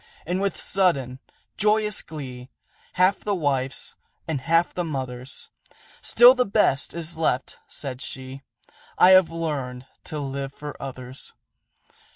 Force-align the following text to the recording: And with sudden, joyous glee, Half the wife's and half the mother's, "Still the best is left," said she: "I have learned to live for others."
And 0.25 0.41
with 0.41 0.57
sudden, 0.57 1.19
joyous 1.57 2.01
glee, 2.01 2.49
Half 2.93 3.19
the 3.19 3.35
wife's 3.35 3.95
and 4.27 4.41
half 4.41 4.73
the 4.73 4.83
mother's, 4.83 5.51
"Still 6.01 6.33
the 6.33 6.43
best 6.43 6.95
is 6.95 7.17
left," 7.19 7.59
said 7.67 8.01
she: 8.01 8.41
"I 8.97 9.11
have 9.11 9.29
learned 9.29 9.85
to 10.05 10.17
live 10.17 10.53
for 10.55 10.75
others." 10.81 11.35